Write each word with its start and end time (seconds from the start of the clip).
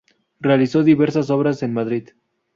Realizó 0.39 0.81
diversas 0.81 1.29
obras 1.29 1.61
en 1.61 1.75
Madrid. 1.75 2.09